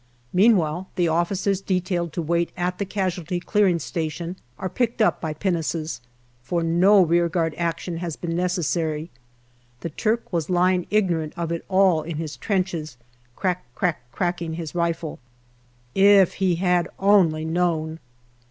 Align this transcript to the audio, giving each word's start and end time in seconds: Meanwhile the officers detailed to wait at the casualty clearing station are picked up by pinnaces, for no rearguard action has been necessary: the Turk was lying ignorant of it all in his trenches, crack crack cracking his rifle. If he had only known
Meanwhile 0.33 0.89
the 0.95 1.07
officers 1.09 1.61
detailed 1.61 2.11
to 2.13 2.23
wait 2.23 2.51
at 2.57 2.79
the 2.79 2.87
casualty 2.87 3.39
clearing 3.39 3.77
station 3.77 4.35
are 4.57 4.67
picked 4.67 4.99
up 4.99 5.21
by 5.21 5.31
pinnaces, 5.31 6.01
for 6.41 6.63
no 6.63 7.03
rearguard 7.03 7.53
action 7.53 7.97
has 7.97 8.15
been 8.15 8.35
necessary: 8.35 9.11
the 9.81 9.91
Turk 9.91 10.33
was 10.33 10.49
lying 10.49 10.87
ignorant 10.89 11.33
of 11.37 11.51
it 11.51 11.63
all 11.69 12.01
in 12.01 12.17
his 12.17 12.35
trenches, 12.35 12.97
crack 13.35 13.63
crack 13.75 14.09
cracking 14.11 14.53
his 14.55 14.73
rifle. 14.73 15.19
If 15.93 16.33
he 16.41 16.55
had 16.55 16.89
only 16.97 17.45
known 17.45 17.99